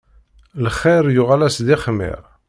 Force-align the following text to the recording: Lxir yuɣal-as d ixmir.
Lxir 0.65 1.05
yuɣal-as 1.15 1.57
d 1.65 1.67
ixmir. 1.75 2.19